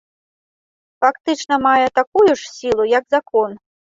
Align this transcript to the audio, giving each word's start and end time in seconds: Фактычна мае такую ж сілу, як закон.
Фактычна 1.05 1.55
мае 1.67 1.87
такую 1.99 2.25
ж 2.39 2.49
сілу, 2.55 2.83
як 2.97 3.05
закон. 3.17 3.51